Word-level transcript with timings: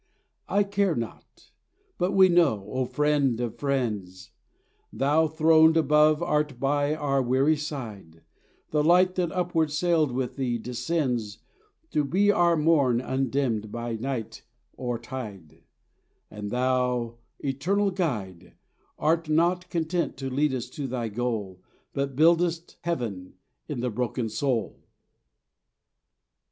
I 0.49 0.63
care 0.63 0.95
not: 0.95 1.51
but 1.99 2.13
we 2.13 2.27
know, 2.27 2.65
O 2.71 2.85
Friend 2.85 3.39
of 3.39 3.59
friends, 3.59 4.31
Thou 4.91 5.27
throned 5.27 5.77
above 5.77 6.23
art 6.23 6.59
by 6.59 6.95
our 6.95 7.21
weary 7.21 7.55
side, 7.55 8.23
The 8.71 8.83
light 8.83 9.13
that 9.13 9.31
upward 9.31 9.69
sailed 9.71 10.11
with 10.11 10.37
Thee 10.37 10.57
descends 10.57 11.37
To 11.91 12.03
be 12.03 12.31
our 12.31 12.57
morn 12.57 12.99
undimmed 12.99 13.71
by 13.71 13.95
night 13.95 14.41
or 14.73 14.97
tide; 14.97 15.65
And 16.31 16.49
Thou, 16.49 17.19
eternal 17.39 17.91
Guide, 17.91 18.55
Art 18.97 19.29
not 19.29 19.69
content 19.69 20.17
to 20.17 20.31
lead 20.31 20.55
us 20.55 20.67
to 20.71 20.87
thy 20.87 21.09
goal, 21.09 21.61
But 21.93 22.15
buildest 22.15 22.77
heaven 22.81 23.35
in 23.69 23.81
the 23.81 23.91
broken 23.91 24.29
soul. 24.29 24.81